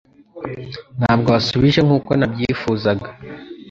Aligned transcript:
Ntabwo 0.99 1.27
wasubije 1.35 1.79
nkuko 1.85 2.11
nabyifuzaga 2.19 3.07